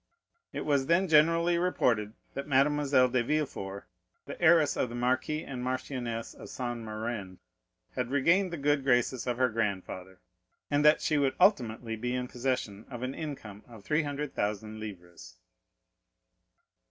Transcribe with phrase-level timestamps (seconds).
[0.51, 3.85] It was then generally reported that Mademoiselle de Villefort,
[4.25, 7.37] the heiress of the marquis and marchioness of Saint Méran,
[7.95, 10.17] had regained the good graces of her grandfather,
[10.71, 15.35] and that she would ultimately be in possession of an income of 300,000 livres.